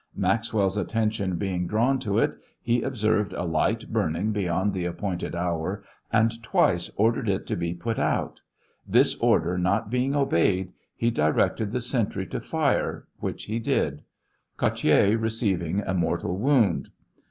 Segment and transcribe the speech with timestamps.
[0.15, 5.83] Maxwell's attention boing drawn to it, he observed a light burning beyond tbe appointed hour
[6.11, 8.41] and twice ordered it to'be put out;
[8.87, 14.01] this order not being obeyed,' he directed the sentry to fire, which he did,
[14.57, 16.89] Cottier receiving a mortal wound.